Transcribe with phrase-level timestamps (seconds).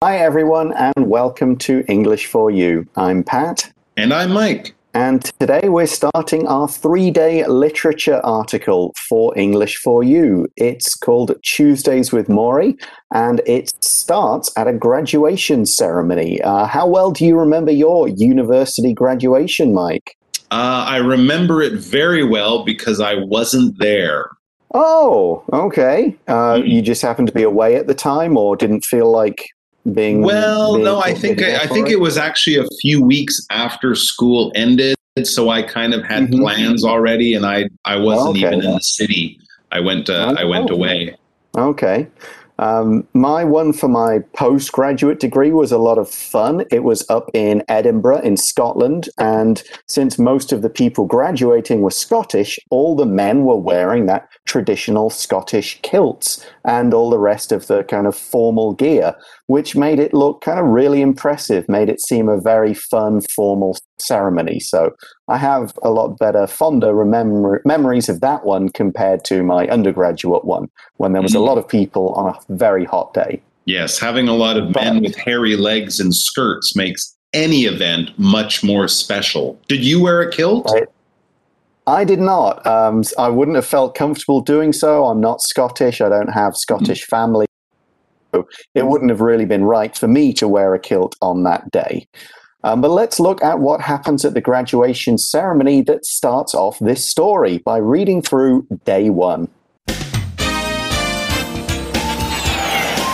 [0.00, 2.86] Hi, everyone, and welcome to English for You.
[2.94, 3.72] I'm Pat.
[3.96, 4.76] And I'm Mike.
[4.94, 10.46] And today we're starting our three day literature article for English for You.
[10.56, 12.80] It's called Tuesdays with Morrie,
[13.12, 16.40] and it starts at a graduation ceremony.
[16.42, 20.16] Uh, how well do you remember your university graduation, Mike?
[20.52, 24.30] Uh, I remember it very well because I wasn't there.
[24.72, 26.16] Oh, okay.
[26.28, 26.68] Uh, mm-hmm.
[26.68, 29.44] You just happened to be away at the time, or didn't feel like
[29.92, 32.00] being well being no i think I, I, think it?
[32.00, 36.42] was actually a few weeks after school ended so i kind of had mm-hmm.
[36.42, 38.46] plans already and i i wasn't okay.
[38.46, 39.38] even in the city
[39.72, 41.16] i went uh, oh, i went away
[41.56, 42.06] okay
[42.58, 46.64] um, my one for my postgraduate degree was a lot of fun.
[46.70, 49.08] It was up in Edinburgh, in Scotland.
[49.18, 54.28] And since most of the people graduating were Scottish, all the men were wearing that
[54.44, 59.14] traditional Scottish kilts and all the rest of the kind of formal gear,
[59.46, 63.76] which made it look kind of really impressive, made it seem a very fun, formal
[64.00, 64.60] ceremony.
[64.60, 64.94] So
[65.28, 70.44] I have a lot better, fonder remember- memories of that one compared to my undergraduate
[70.44, 71.42] one when there was mm-hmm.
[71.42, 73.42] a lot of people on a very hot day.
[73.64, 78.64] Yes, having a lot of men with hairy legs and skirts makes any event much
[78.64, 79.60] more special.
[79.68, 80.70] Did you wear a kilt?
[80.70, 80.86] I,
[81.86, 82.66] I did not.
[82.66, 85.04] Um, I wouldn't have felt comfortable doing so.
[85.04, 86.00] I'm not Scottish.
[86.00, 87.16] I don't have Scottish mm-hmm.
[87.16, 87.46] family.
[88.34, 91.70] So it wouldn't have really been right for me to wear a kilt on that
[91.70, 92.06] day.
[92.64, 97.08] Um, but let's look at what happens at the graduation ceremony that starts off this
[97.08, 99.48] story by reading through day one.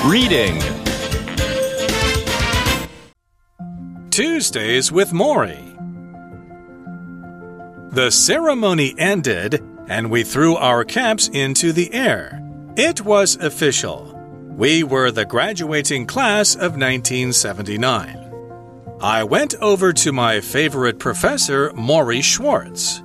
[0.06, 0.60] Reading
[4.11, 5.72] Tuesdays with Morrie.
[7.91, 12.38] The ceremony ended, and we threw our caps into the air.
[12.77, 14.12] It was official.
[14.50, 18.98] We were the graduating class of 1979.
[19.00, 23.02] I went over to my favorite professor, Morrie Schwartz.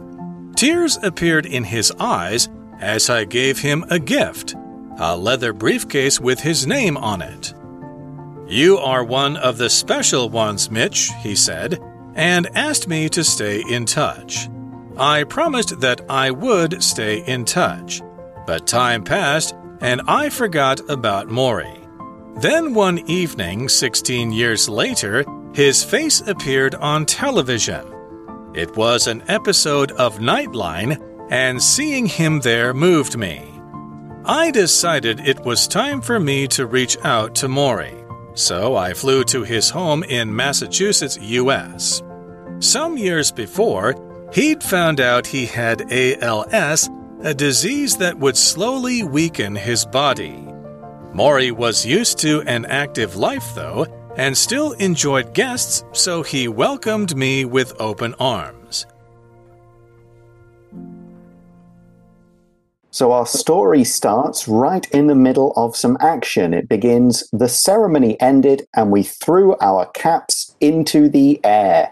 [0.58, 2.50] Tears appeared in his eyes
[2.82, 4.58] as I gave him a gift
[5.00, 7.54] a leather briefcase with his name on it.
[8.48, 11.80] You are one of the special ones, Mitch, he said,
[12.16, 14.50] and asked me to stay in touch.
[14.98, 18.02] I promised that I would stay in touch,
[18.46, 21.88] but time passed and I forgot about Morrie.
[22.42, 25.24] Then one evening, 16 years later,
[25.54, 27.86] his face appeared on television.
[28.54, 33.49] It was an episode of Nightline, and seeing him there moved me.
[34.30, 38.06] I decided it was time for me to reach out to Morrie,
[38.38, 42.04] so I flew to his home in Massachusetts, US.
[42.60, 43.96] Some years before,
[44.32, 46.92] he'd found out he had ALS,
[47.24, 50.46] a disease that would slowly weaken his body.
[51.12, 57.16] Morrie was used to an active life, though, and still enjoyed guests, so he welcomed
[57.16, 58.86] me with open arms.
[62.92, 66.56] So our story starts right in the middle of some action.
[66.56, 71.92] It begins, the ceremony ended, and we threw our caps into the air.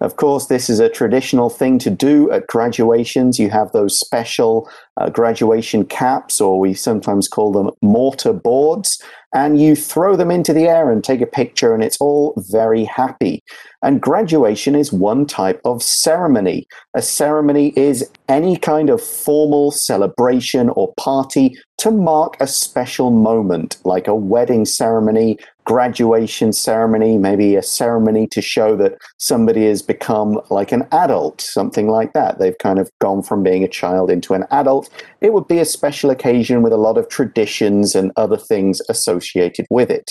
[0.00, 3.40] Of course, this is a traditional thing to do at graduations.
[3.40, 9.02] You have those special uh, graduation caps, or we sometimes call them mortar boards,
[9.32, 12.84] and you throw them into the air and take a picture, and it's all very
[12.84, 13.42] happy.
[13.82, 16.66] And graduation is one type of ceremony.
[16.94, 23.78] A ceremony is any kind of formal celebration or party to mark a special moment,
[23.84, 25.38] like a wedding ceremony,
[25.70, 31.86] graduation ceremony, maybe a ceremony to show that somebody has become like an adult, something
[31.86, 32.40] like that.
[32.40, 34.90] They've kind of gone from being a child into an adult.
[35.20, 39.64] It would be a special occasion with a lot of traditions and other things associated
[39.70, 40.10] with it.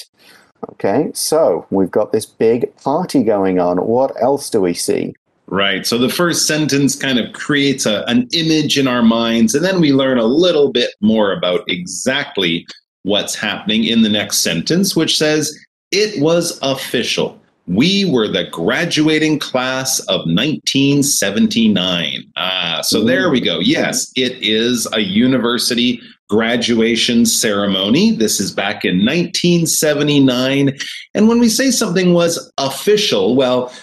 [0.72, 3.80] Okay, so we've got this big party going on.
[3.80, 5.14] What else do we see?
[5.48, 5.86] Right.
[5.86, 9.82] So the first sentence kind of creates a, an image in our minds, and then
[9.82, 12.66] we learn a little bit more about exactly
[13.04, 15.58] what's happening in the next sentence, which says,
[15.92, 17.40] It was official.
[17.68, 22.24] We were the graduating class of 1979.
[22.36, 23.60] Ah, so there we go.
[23.60, 28.16] Yes, it is a university graduation ceremony.
[28.16, 30.78] This is back in 1979.
[31.14, 33.74] And when we say something was official, well,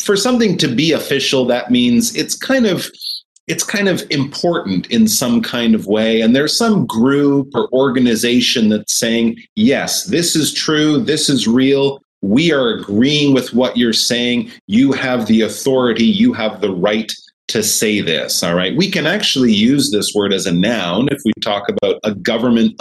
[0.00, 2.88] for something to be official, that means it's kind of
[3.46, 6.20] it's kind of important in some kind of way.
[6.20, 12.02] And there's some group or organization that's saying, yes, this is true, this is real.
[12.22, 14.50] We are agreeing with what you're saying.
[14.66, 17.12] You have the authority, you have the right
[17.48, 18.42] to say this.
[18.42, 18.76] All right.
[18.76, 22.74] We can actually use this word as a noun if we talk about a government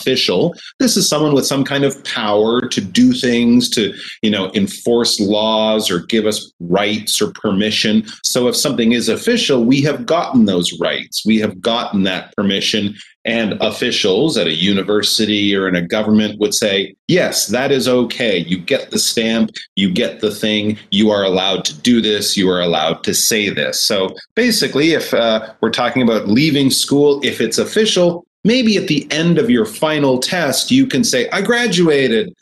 [0.00, 0.54] official.
[0.78, 5.20] This is someone with some kind of power to do things, to, you know, enforce
[5.20, 8.04] laws or give us rights or permission.
[8.22, 11.24] So if something is official, we have gotten those rights.
[11.26, 12.94] We have gotten that permission.
[13.24, 18.38] And officials at a university or in a government would say, yes, that is okay.
[18.38, 22.48] You get the stamp, you get the thing, you are allowed to do this, you
[22.48, 23.82] are allowed to say this.
[23.82, 29.06] So basically, if uh, we're talking about leaving school, if it's official, maybe at the
[29.10, 32.32] end of your final test, you can say, I graduated.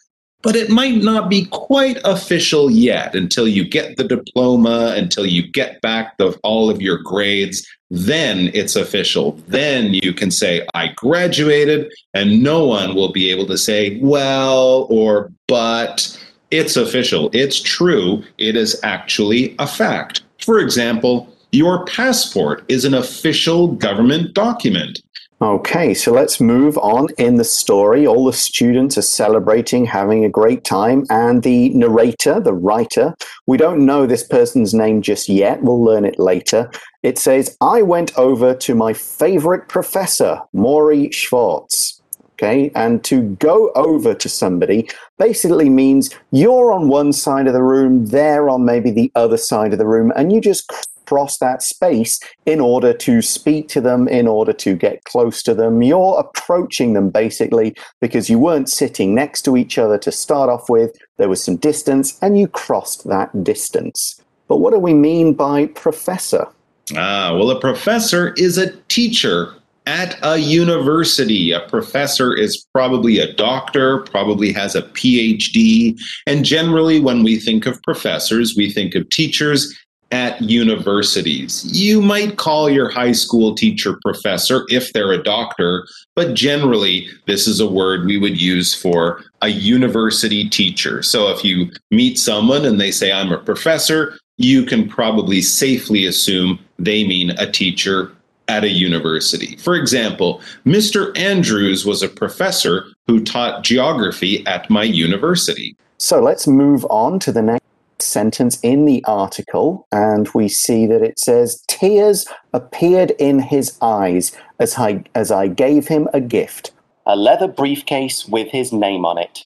[0.43, 5.51] But it might not be quite official yet until you get the diploma, until you
[5.51, 7.67] get back the, all of your grades.
[7.91, 9.41] Then it's official.
[9.49, 14.87] Then you can say, I graduated, and no one will be able to say, well,
[14.91, 16.21] or but.
[16.51, 17.31] It's official.
[17.33, 18.23] It's true.
[18.39, 20.23] It is actually a fact.
[20.39, 25.03] For example, your passport is an official government document.
[25.45, 28.07] Okay, so let's move on in the story.
[28.07, 33.15] All the students are celebrating, having a great time, and the narrator, the writer,
[33.47, 35.63] we don't know this person's name just yet.
[35.63, 36.71] We'll learn it later.
[37.03, 42.01] It says, I went over to my favorite professor, Maury Schwartz.
[42.33, 44.89] Okay, and to go over to somebody
[45.19, 49.75] basically means you're on one side of the room, they're on maybe the other side
[49.75, 50.73] of the room, and you just
[51.07, 55.55] cross that space in order to speak to them, in order to get close to
[55.55, 55.83] them.
[55.83, 60.69] You're approaching them basically because you weren't sitting next to each other to start off
[60.69, 60.97] with.
[61.17, 64.21] There was some distance and you crossed that distance.
[64.49, 66.47] But what do we mean by professor?
[66.95, 69.55] Ah, well, a professor is a teacher
[69.87, 71.53] at a university.
[71.53, 75.99] A professor is probably a doctor, probably has a PhD.
[76.27, 79.75] And generally, when we think of professors, we think of teachers
[80.11, 81.65] at universities.
[81.65, 87.47] You might call your high school teacher professor if they're a doctor, but generally, this
[87.47, 91.03] is a word we would use for a university teacher.
[91.03, 96.07] So if you meet someone and they say, I'm a professor, you can probably safely
[96.07, 98.13] assume they mean a teacher
[98.49, 99.57] at a university.
[99.57, 101.17] For example, Mr.
[101.19, 105.77] Andrews was a professor who taught geography at my university.
[105.99, 107.65] So let's move on to the next
[108.05, 114.37] sentence in the article, and we see that it says, Tears appeared in his eyes
[114.59, 116.73] as I, as I gave him a gift.
[117.07, 119.45] A leather briefcase with his name on it.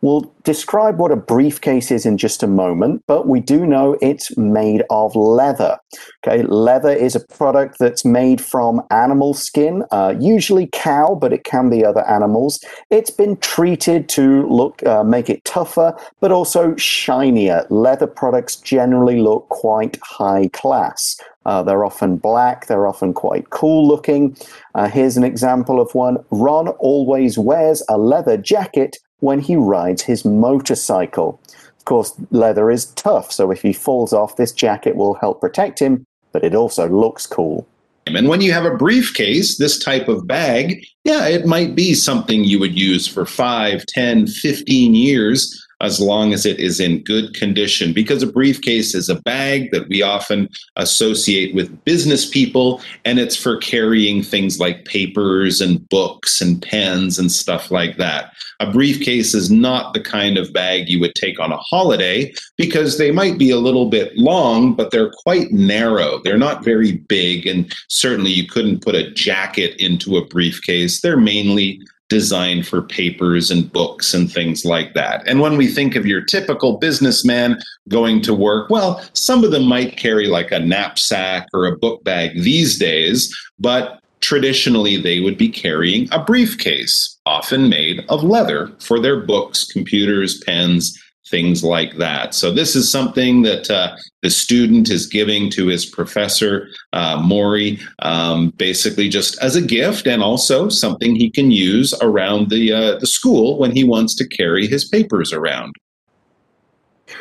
[0.00, 4.36] We'll describe what a briefcase is in just a moment, but we do know it's
[4.36, 5.78] made of leather.
[6.24, 11.42] Okay, leather is a product that's made from animal skin, uh, usually cow, but it
[11.44, 12.60] can be other animals.
[12.90, 17.66] It's been treated to look, uh, make it tougher, but also shinier.
[17.68, 21.20] Leather products generally look quite high class.
[21.44, 24.36] Uh, they're often black, they're often quite cool looking.
[24.74, 26.18] Uh, here's an example of one.
[26.30, 31.40] Ron always wears a leather jacket when he rides his motorcycle.
[31.78, 35.78] Of course, leather is tough, so if he falls off, this jacket will help protect
[35.78, 37.66] him, but it also looks cool.
[38.06, 42.44] And when you have a briefcase, this type of bag, yeah, it might be something
[42.44, 47.34] you would use for 5, 10, 15 years as long as it is in good
[47.34, 47.92] condition.
[47.92, 53.36] Because a briefcase is a bag that we often associate with business people, and it's
[53.36, 58.32] for carrying things like papers and books and pens and stuff like that.
[58.60, 62.98] A briefcase is not the kind of bag you would take on a holiday because
[62.98, 66.20] they might be a little bit long, but they're quite narrow.
[66.24, 71.00] They're not very big, and certainly you couldn't put a jacket into a briefcase.
[71.00, 75.26] They're mainly designed for papers and books and things like that.
[75.28, 79.66] And when we think of your typical businessman going to work, well, some of them
[79.66, 85.38] might carry like a knapsack or a book bag these days, but traditionally they would
[85.38, 91.96] be carrying a briefcase, often made of leather, for their books, computers, pens, things like
[91.98, 92.34] that.
[92.34, 97.80] So this is something that uh, the student is giving to his professor, uh, Morrie,
[98.00, 102.98] um, basically just as a gift, and also something he can use around the uh,
[102.98, 105.74] the school when he wants to carry his papers around.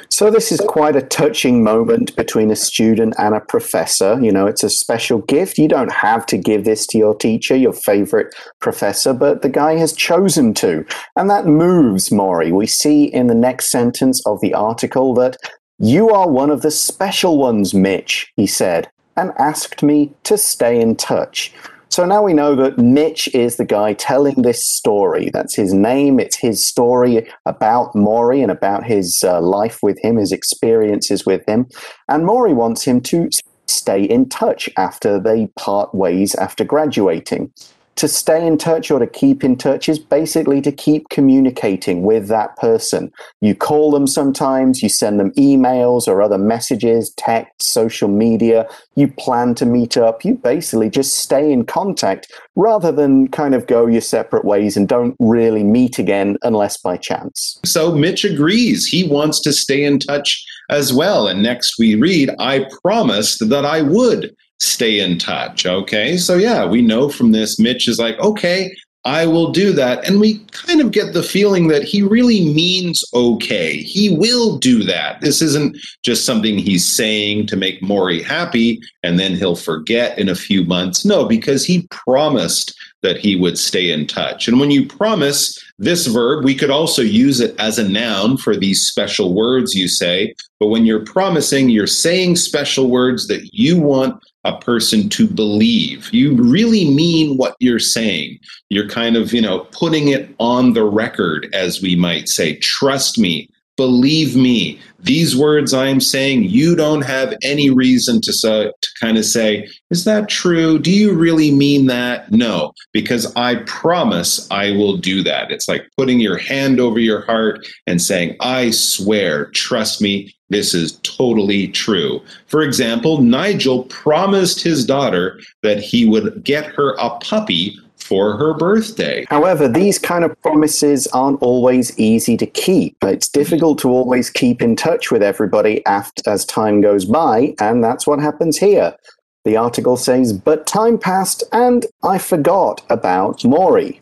[0.09, 4.19] So this is quite a touching moment between a student and a professor.
[4.21, 5.57] You know, it's a special gift.
[5.57, 9.73] You don't have to give this to your teacher, your favorite professor, but the guy
[9.75, 10.85] has chosen to.
[11.15, 12.51] And that moves Morrie.
[12.51, 15.37] We see in the next sentence of the article that
[15.79, 20.79] you are one of the special ones, Mitch, he said, and asked me to stay
[20.81, 21.53] in touch.
[21.89, 25.29] So now we know that Mitch is the guy telling this story.
[25.33, 26.19] That's his name.
[26.19, 31.43] It's his story about Morrie and about his uh, life with him, his experiences with
[31.47, 31.67] him.
[32.07, 33.29] And Morrie wants him to
[33.67, 37.51] stay in touch after they part ways after graduating.
[37.97, 42.27] To stay in touch or to keep in touch is basically to keep communicating with
[42.27, 43.11] that person.
[43.41, 49.07] You call them sometimes, you send them emails or other messages, text, social media, you
[49.07, 53.87] plan to meet up, you basically just stay in contact rather than kind of go
[53.87, 57.59] your separate ways and don't really meet again unless by chance.
[57.65, 58.85] So Mitch agrees.
[58.85, 61.27] He wants to stay in touch as well.
[61.27, 65.65] And next we read, I promised that I would stay in touch.
[65.65, 66.17] Okay.
[66.17, 68.71] So, yeah, we know from this, Mitch is like, okay,
[69.07, 70.05] I will do that.
[70.05, 73.77] And we kind of get the feeling that he really means okay.
[73.77, 75.21] He will do that.
[75.21, 80.27] This isn't just something he's saying to make Morrie happy and then he'll forget in
[80.27, 81.05] a few months.
[81.05, 84.49] No, because he promised that he would stay in touch.
[84.49, 88.57] And when you promise this verb, we could also use it as a noun for
[88.57, 90.35] these special words you say.
[90.59, 96.09] But when you're promising, you're saying special words that you want a person to believe.
[96.13, 98.39] You really mean what you're saying.
[98.69, 102.55] You're kind of, you know, putting it on the record, as we might say.
[102.57, 104.79] Trust me, believe me.
[104.99, 109.67] These words I'm saying, you don't have any reason to, so, to kind of say,
[109.91, 110.79] is that true?
[110.79, 112.31] Do you really mean that?
[112.31, 115.51] No, because I promise I will do that.
[115.51, 120.73] It's like putting your hand over your heart and saying, I swear, trust me, this
[120.73, 122.21] is totally true.
[122.47, 128.53] For example, Nigel promised his daughter that he would get her a puppy for her
[128.53, 129.25] birthday.
[129.29, 132.95] However, these kind of promises aren't always easy to keep.
[133.03, 137.83] It's difficult to always keep in touch with everybody after, as time goes by, and
[137.83, 138.95] that's what happens here.
[139.43, 143.99] The article says, But time passed and I forgot about Morrie.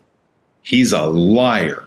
[0.62, 1.85] He's a liar.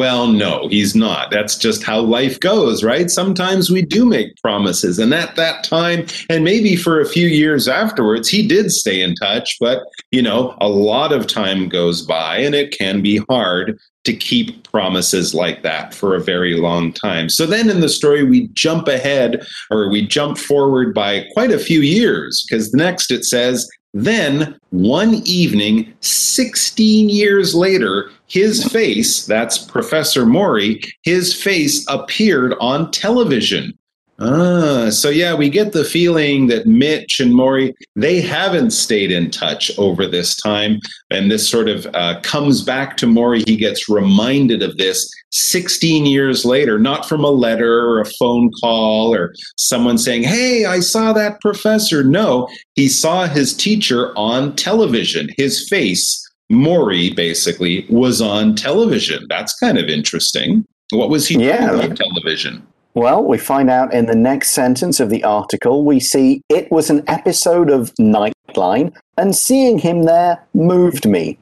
[0.00, 1.30] Well, no, he's not.
[1.30, 3.10] That's just how life goes, right?
[3.10, 4.98] Sometimes we do make promises.
[4.98, 9.14] And at that time, and maybe for a few years afterwards, he did stay in
[9.16, 9.58] touch.
[9.60, 14.16] But, you know, a lot of time goes by and it can be hard to
[14.16, 17.28] keep promises like that for a very long time.
[17.28, 21.58] So then in the story, we jump ahead or we jump forward by quite a
[21.58, 29.26] few years because the next it says, then one evening, 16 years later, his face,
[29.26, 33.76] that's Professor Morrie, his face appeared on television.
[34.22, 39.30] Ah, so yeah, we get the feeling that Mitch and Morrie, they haven't stayed in
[39.30, 40.78] touch over this time.
[41.10, 43.48] And this sort of uh, comes back to Morrie.
[43.48, 48.50] He gets reminded of this 16 years later, not from a letter or a phone
[48.60, 52.04] call or someone saying, Hey, I saw that professor.
[52.04, 55.30] No, he saw his teacher on television.
[55.38, 56.22] His face,
[56.52, 59.24] Morrie, basically, was on television.
[59.30, 60.66] That's kind of interesting.
[60.92, 61.70] What was he Yeah.
[61.70, 62.66] doing on television?
[62.94, 66.90] Well, we find out in the next sentence of the article, we see it was
[66.90, 71.38] an episode of Nightline, and seeing him there moved me.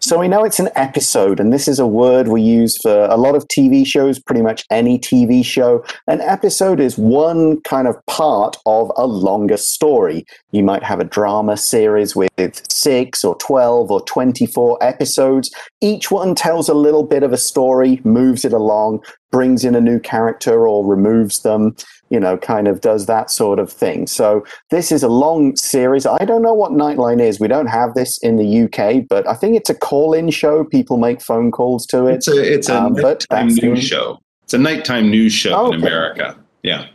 [0.00, 3.16] So we know it's an episode, and this is a word we use for a
[3.16, 5.84] lot of TV shows, pretty much any TV show.
[6.06, 10.24] An episode is one kind of part of a longer story.
[10.52, 15.50] You might have a drama series with six or 12 or 24 episodes.
[15.80, 19.80] Each one tells a little bit of a story, moves it along, brings in a
[19.80, 21.76] new character or removes them,
[22.10, 24.06] you know, kind of does that sort of thing.
[24.06, 26.06] So this is a long series.
[26.06, 27.40] I don't know what Nightline is.
[27.40, 30.64] We don't have this in the UK, but I think it's a call-in show.
[30.64, 32.16] People make phone calls to it.
[32.16, 34.20] It's a it's a Um, nighttime news show.
[34.44, 35.86] It's a nighttime news show in Okay.
[35.86, 36.36] America.
[36.62, 36.86] Yeah.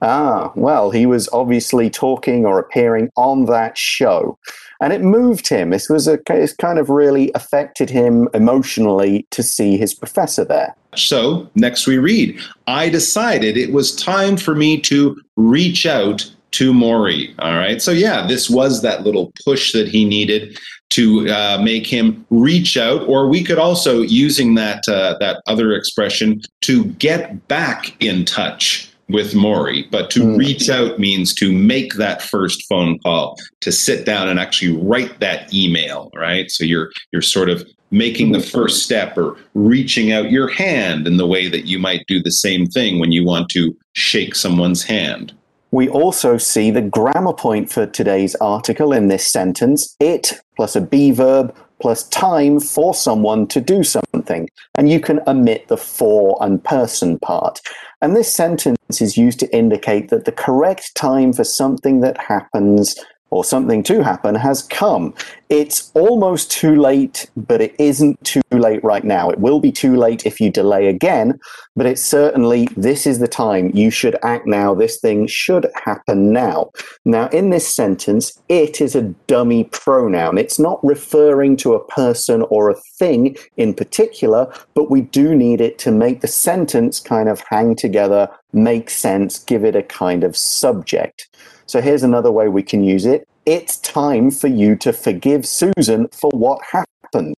[0.00, 4.38] Ah, well, he was obviously talking or appearing on that show,
[4.80, 5.70] and it moved him.
[5.70, 10.74] This was a it kind of really affected him emotionally to see his professor there.
[10.94, 16.72] So next we read, I decided it was time for me to reach out to
[16.72, 17.34] Morrie.
[17.40, 17.82] All right.
[17.82, 20.58] So yeah, this was that little push that he needed
[20.90, 25.72] to uh, make him reach out, or we could also using that uh, that other
[25.74, 29.90] expression to get back in touch with Morrie.
[29.90, 30.38] But to Mm.
[30.38, 35.20] reach out means to make that first phone call, to sit down and actually write
[35.20, 36.10] that email.
[36.14, 36.50] Right.
[36.50, 41.16] So you're you're sort of making the first step or reaching out your hand in
[41.16, 44.82] the way that you might do the same thing when you want to shake someone's
[44.82, 45.32] hand.
[45.70, 50.80] We also see the grammar point for today's article in this sentence it plus a
[50.80, 54.48] be verb plus time for someone to do something.
[54.74, 57.60] And you can omit the for and person part.
[58.00, 62.96] And this sentence is used to indicate that the correct time for something that happens
[63.30, 65.14] or something to happen has come.
[65.48, 69.30] It's almost too late, but it isn't too late right now.
[69.30, 71.38] It will be too late if you delay again,
[71.74, 73.70] but it's certainly this is the time.
[73.74, 74.74] You should act now.
[74.74, 76.70] This thing should happen now.
[77.04, 80.38] Now, in this sentence, it is a dummy pronoun.
[80.38, 85.60] It's not referring to a person or a thing in particular, but we do need
[85.60, 90.24] it to make the sentence kind of hang together, make sense, give it a kind
[90.24, 91.28] of subject.
[91.68, 93.28] So here's another way we can use it.
[93.44, 97.36] It's time for you to forgive Susan for what happened.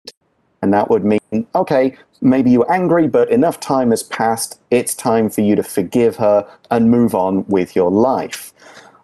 [0.63, 4.61] And that would mean, okay, maybe you're angry, but enough time has passed.
[4.71, 8.53] It's time for you to forgive her and move on with your life.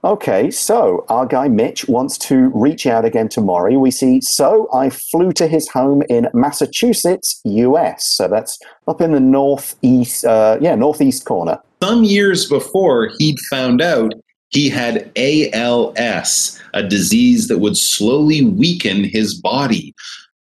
[0.04, 3.80] Okay, so our guy Mitch wants to reach out again to Morrie.
[3.80, 8.14] We see, so I flew to his home in Massachusetts, US.
[8.14, 11.58] So that's up in the northeast, uh, yeah, northeast corner.
[11.82, 14.14] Some years before, he'd found out
[14.50, 19.94] he had ALS, a disease that would slowly weaken his body.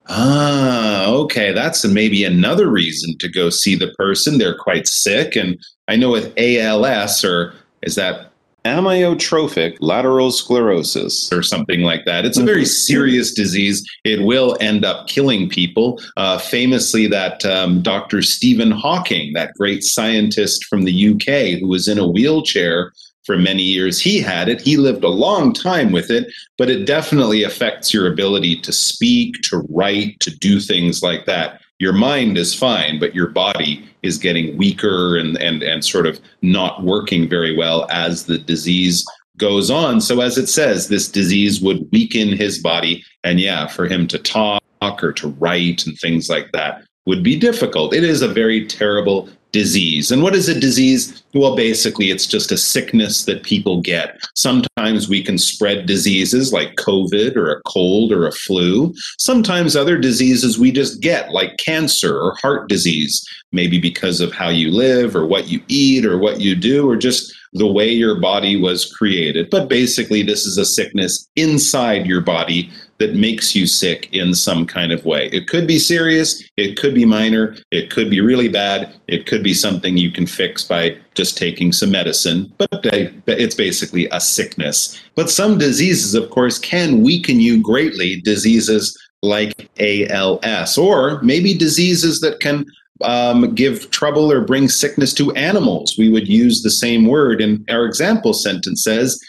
[0.07, 1.51] Ah, okay.
[1.51, 4.38] That's maybe another reason to go see the person.
[4.38, 5.35] They're quite sick.
[5.35, 5.57] And
[5.88, 8.31] I know with ALS, or is that
[8.65, 12.25] amyotrophic lateral sclerosis or something like that.
[12.25, 12.93] It's a very mm-hmm.
[12.93, 13.88] serious disease.
[14.03, 16.01] It will end up killing people.
[16.17, 18.24] Uh, famously, that um, Dr.
[18.24, 22.91] Stephen Hawking, that great scientist from the UK who was in a wheelchair
[23.25, 24.00] for many years.
[24.00, 24.62] He had it.
[24.62, 29.41] He lived a long time with it, but it definitely affects your ability to speak,
[29.44, 31.62] to write, to do things like that.
[31.79, 36.20] Your mind is fine, but your body is getting weaker and, and, and sort of
[36.41, 39.03] not working very well as the disease
[39.38, 40.00] goes on.
[40.00, 43.03] So, as it says, this disease would weaken his body.
[43.25, 47.38] And yeah, for him to talk or to write and things like that would be
[47.38, 47.94] difficult.
[47.94, 50.12] It is a very terrible disease.
[50.12, 51.24] And what is a disease?
[51.33, 54.17] Well, basically, it's just a sickness that people get.
[54.35, 58.93] Sometimes we can spread diseases like COVID or a cold or a flu.
[59.17, 64.50] Sometimes other diseases we just get, like cancer or heart disease, maybe because of how
[64.50, 68.19] you live or what you eat or what you do or just the way your
[68.19, 69.50] body was created.
[69.50, 74.65] But basically, this is a sickness inside your body that makes you sick in some
[74.65, 75.27] kind of way.
[75.27, 79.43] It could be serious, it could be minor, it could be really bad, it could
[79.43, 82.69] be something you can fix by just taking some medicine, but
[83.27, 85.01] it's basically a sickness.
[85.15, 92.22] But some diseases, of course, can weaken you greatly, diseases like ALS, or maybe diseases
[92.22, 92.65] that can
[93.01, 95.98] um, give trouble or bring sickness to animals.
[95.98, 97.41] We would use the same word.
[97.41, 99.20] And our example sentence says,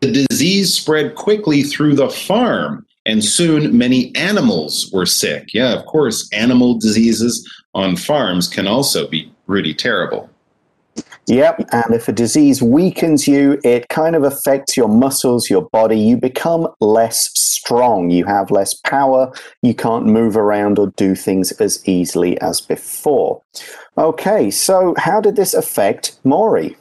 [0.00, 5.54] the disease spread quickly through the farm and soon many animals were sick.
[5.54, 10.28] Yeah, of course, animal diseases on farms can also be really terrible.
[11.28, 15.98] Yep, and if a disease weakens you, it kind of affects your muscles, your body.
[15.98, 18.10] You become less strong.
[18.10, 19.32] You have less power.
[19.62, 23.42] You can't move around or do things as easily as before.
[23.98, 26.76] Okay, so how did this affect Morrie?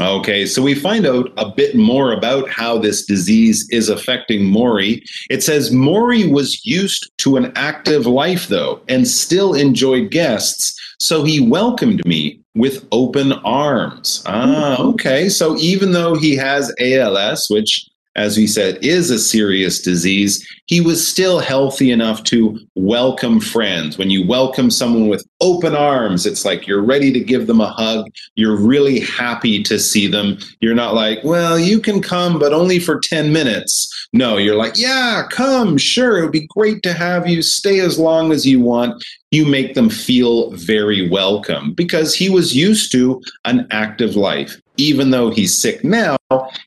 [0.00, 5.02] Okay, so we find out a bit more about how this disease is affecting Morrie.
[5.30, 11.22] It says Morrie was used to an active life, though, and still enjoyed guests, so
[11.22, 14.22] he welcomed me with open arms.
[14.26, 15.28] Ah, okay.
[15.28, 20.80] So even though he has ALS, which as we said, is a serious disease, he
[20.80, 23.98] was still healthy enough to welcome friends.
[23.98, 27.70] When you welcome someone with open arms, it's like you're ready to give them a
[27.70, 28.06] hug.
[28.34, 30.38] You're really happy to see them.
[30.60, 33.90] You're not like, well, you can come, but only for 10 minutes.
[34.12, 36.18] No, you're like, yeah, come, sure.
[36.18, 37.42] It would be great to have you.
[37.42, 39.02] Stay as long as you want.
[39.34, 45.10] You make them feel very welcome because he was used to an active life even
[45.10, 46.16] though he's sick now,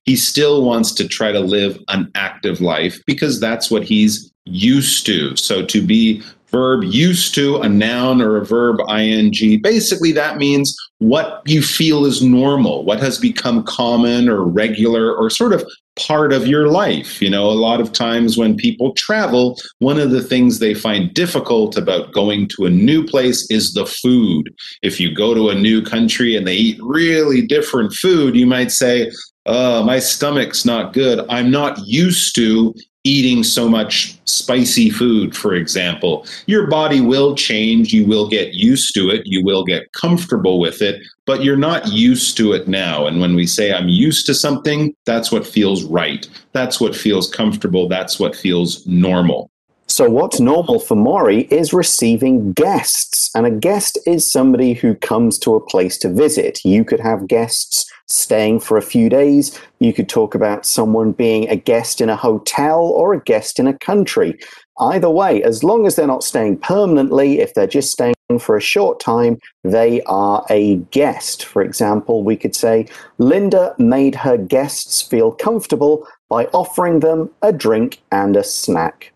[0.06, 5.06] he still wants to try to live an active life because that's what he's used
[5.06, 5.36] to.
[5.36, 10.76] So to be verb used to, a noun or a verb ing, basically that means
[11.00, 15.66] what you feel is normal, what has become common or regular or sort of
[15.98, 17.22] part of your life.
[17.22, 21.14] You know, a lot of times when people travel, one of the things they find
[21.14, 24.54] difficult about going to a new place is the food.
[24.82, 28.72] If you go to a new country and they eat really different food, you might
[28.72, 29.12] say,
[29.46, 31.26] uh, my stomach's not good.
[31.30, 32.74] I'm not used to
[33.08, 36.26] eating so much spicy food, for example.
[36.46, 37.94] Your body will change.
[37.94, 39.22] You will get used to it.
[39.26, 43.08] You will get comfortable with it, but you're not used to it now.
[43.08, 46.28] And when we say I'm used to something, that's what feels right.
[46.52, 47.88] That's what feels comfortable.
[47.88, 49.50] That's what feels normal.
[49.98, 53.32] So, what's normal for Morrie is receiving guests.
[53.34, 56.60] And a guest is somebody who comes to a place to visit.
[56.64, 59.60] You could have guests staying for a few days.
[59.80, 63.66] You could talk about someone being a guest in a hotel or a guest in
[63.66, 64.38] a country.
[64.80, 68.62] Either way, as long as they're not staying permanently, if they're just staying for a
[68.62, 71.44] short time, they are a guest.
[71.44, 72.86] For example, we could say,
[73.18, 79.12] Linda made her guests feel comfortable by offering them a drink and a snack.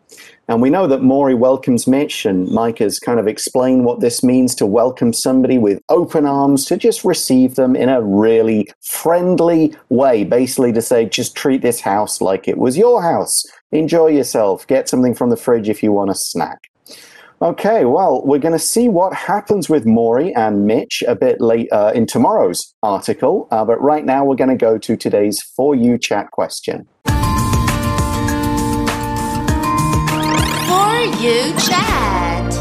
[0.48, 4.24] And we know that Morrie welcomes Mitch, and Mike has kind of explained what this
[4.24, 9.74] means to welcome somebody with open arms, to just receive them in a really friendly
[9.90, 10.24] way.
[10.24, 13.44] Basically, to say, just treat this house like it was your house.
[13.72, 14.68] Enjoy yourself.
[14.68, 16.70] Get something from the fridge if you want a snack.
[17.42, 21.72] Okay, well, we're going to see what happens with Morrie and Mitch a bit late
[21.72, 23.48] uh, in tomorrow's article.
[23.50, 26.88] Uh, but right now, we're going to go to today's For You chat question.
[30.72, 32.54] For You Chat.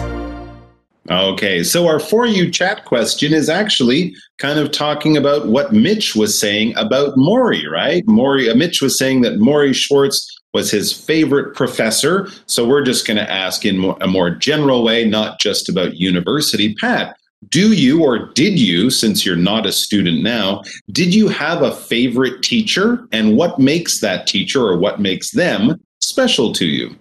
[1.08, 6.16] Okay, so our For You chat question is actually kind of talking about what Mitch
[6.16, 8.04] was saying about Morrie, right?
[8.06, 12.28] Morrie, uh, Mitch was saying that Morrie Schwartz was his favorite professor.
[12.46, 16.74] So we're just going to ask in a more general way, not just about university.
[16.74, 17.16] Pat,
[17.48, 21.76] do you or did you, since you're not a student now, did you have a
[21.76, 23.06] favorite teacher?
[23.12, 26.96] And what makes that teacher or what makes them special to you?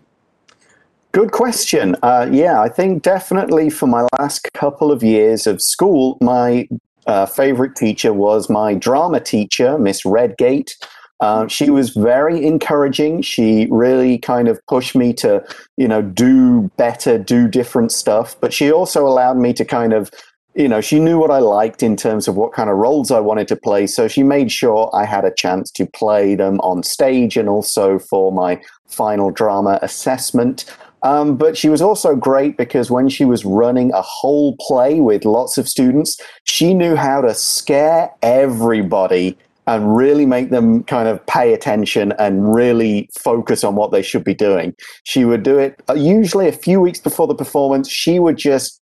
[1.11, 1.95] Good question.
[2.03, 6.69] Uh, yeah, I think definitely for my last couple of years of school, my
[7.07, 10.77] uh, favorite teacher was my drama teacher, Miss Redgate.
[11.19, 13.23] Uh, she was very encouraging.
[13.23, 15.43] She really kind of pushed me to,
[15.77, 18.39] you know, do better, do different stuff.
[18.39, 20.11] But she also allowed me to kind of,
[20.53, 23.19] you know, she knew what I liked in terms of what kind of roles I
[23.19, 23.87] wanted to play.
[23.87, 27.97] So she made sure I had a chance to play them on stage and also
[27.97, 30.65] for my final drama assessment.
[31.03, 35.25] Um, but she was also great because when she was running a whole play with
[35.25, 39.37] lots of students, she knew how to scare everybody
[39.69, 44.23] and really make them kind of pay attention and really focus on what they should
[44.23, 44.73] be doing.
[45.03, 47.87] She would do it uh, usually a few weeks before the performance.
[47.87, 48.78] She would just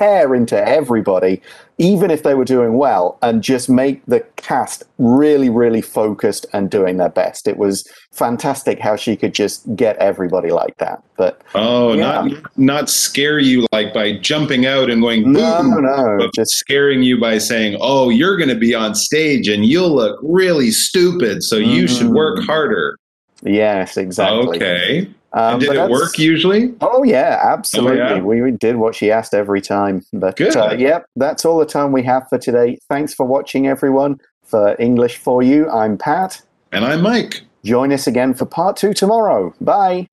[0.00, 1.42] tear into everybody,
[1.76, 6.70] even if they were doing well, and just make the cast really, really focused and
[6.70, 7.46] doing their best.
[7.46, 11.02] It was fantastic how she could just get everybody like that.
[11.18, 12.22] But Oh, Yeah.
[12.22, 17.02] not not scare you like by jumping out and going no, no, but just scaring
[17.02, 21.42] you by saying, "Oh, you're going to be on stage and you'll look really stupid,
[21.42, 22.46] so you should work Mm.
[22.46, 22.96] harder."
[23.44, 24.56] yes, exactly.
[24.56, 25.08] Okay.
[25.32, 26.74] Um, and did it work usually?
[26.80, 27.98] Oh yeah, absolutely.
[27.98, 28.20] yeah?
[28.20, 30.04] We, we did what she asked every time.
[30.12, 30.56] But Good.
[30.56, 32.78] uh, yep, that's all the time we have for today.
[32.88, 34.20] Thanks for watching, everyone.
[34.44, 36.42] For English for You, I'm Pat.
[36.72, 37.42] And I'm Mike.
[37.64, 39.54] Join us again for part two tomorrow.
[39.60, 40.08] Bye.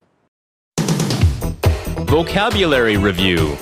[2.06, 3.56] Vocabulary Review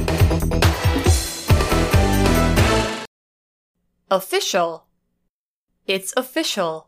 [4.10, 4.84] Official.
[5.86, 6.85] It's official.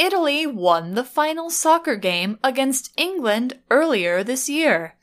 [0.00, 4.96] Italy won the final soccer game against England earlier this year.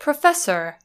[0.00, 0.80] Professor.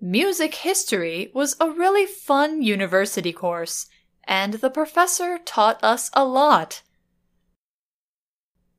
[0.00, 3.84] Music history was a really fun university course,
[4.24, 6.80] and the professor taught us a lot.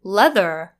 [0.01, 0.73] Leather.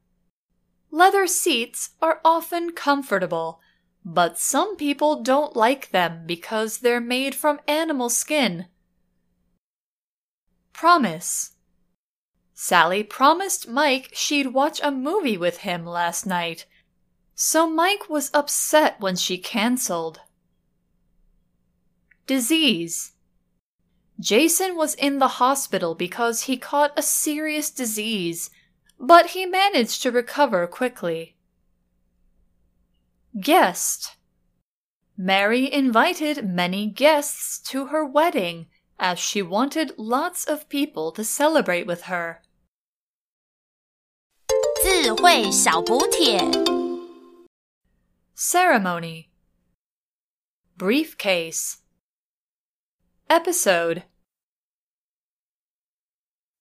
[0.90, 3.62] Leather seats are often comfortable,
[4.04, 8.66] but some people don't like them because they're made from animal skin.
[10.74, 11.52] Promise.
[12.62, 16.66] Sally promised Mike she'd watch a movie with him last night,
[17.34, 20.20] so Mike was upset when she canceled.
[22.28, 23.14] Disease.
[24.20, 28.50] Jason was in the hospital because he caught a serious disease,
[29.00, 31.38] but he managed to recover quickly.
[33.40, 34.18] Guest.
[35.18, 38.68] Mary invited many guests to her wedding
[39.00, 42.42] as she wanted lots of people to celebrate with her.
[44.83, 46.39] 智慧小补帖。
[48.37, 49.27] Ceremony.
[50.77, 51.77] Briefcase.
[53.29, 54.03] Episode